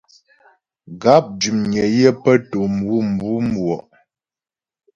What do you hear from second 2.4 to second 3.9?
tò mwǔmwù mgwɔ'.